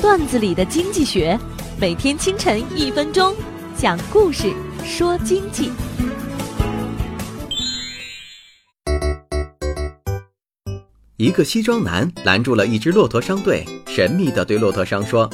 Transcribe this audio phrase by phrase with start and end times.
[0.00, 1.38] 段子里的经济学，
[1.78, 3.36] 每天清晨一分钟，
[3.76, 4.50] 讲故事
[4.82, 5.70] 说经济。
[11.18, 15.28] 一个西装男拦住了一支骆驼商队，神秘地对骆驼商说：“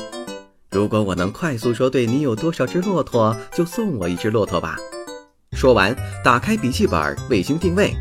[0.72, 4.76] 如果我能快速说对你有多少只骆驼，就送我一只骆驼吧。”
[5.56, 5.94] 说完，
[6.24, 7.94] 打开笔记本卫星定位，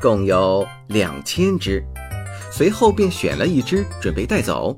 [0.00, 1.84] 共有两千只。
[2.50, 4.74] 随后便选了一只准备带走。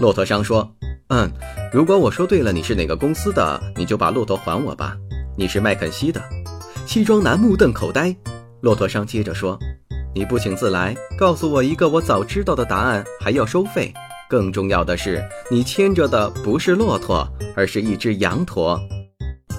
[0.00, 0.70] 骆驼商说
[1.08, 1.30] ：“嗯，
[1.72, 4.96] 如果我说对了你是哪个公司的，你就把骆驼还我吧。
[5.36, 6.22] 你是麦肯锡的。”
[6.86, 8.14] 西装男目瞪口呆。
[8.60, 9.58] 骆驼商接着说。
[10.14, 13.92] 你不请自来，告诉我一个我早知道的答案，还要收费。
[14.30, 18.80] 更重要的是，你牵着的不是骆驼，而是一只羊驼。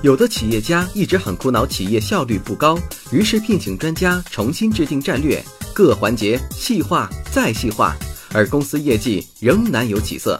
[0.02, 2.76] 有的企业家一直很苦恼，企业效率不高，
[3.12, 5.40] 于是聘请专家重新制定战略，
[5.76, 7.96] 各环节细化再细化，
[8.34, 10.40] 而公司业绩仍难有起色。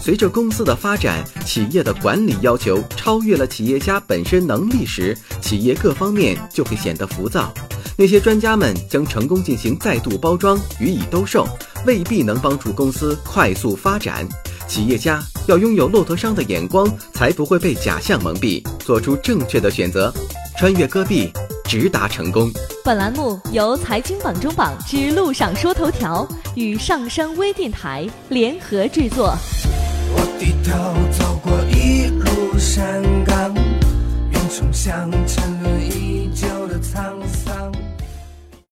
[0.00, 7.52] 随着公司的发展，企业的管理要求超越了企业家本身能力时，企业各方面就会显得浮躁。
[7.96, 11.46] 那些专家们将成功进行再度包装予以兜售，
[11.86, 14.26] 未必能帮助公司快速发展。
[14.66, 20.12] 企业家要拥有骆驼商的眼光，才不会被假象蒙蔽，做出正确的选择，
[20.58, 21.30] 穿越戈壁，
[21.68, 22.50] 直达成功。
[22.84, 29.36] 本栏目由财经榜中榜之路上说头条与上山微电台联合制作。
[30.16, 30.72] 我低头
[31.16, 33.54] 走过一路山岗，
[34.32, 36.21] 云冲向沉沦一样。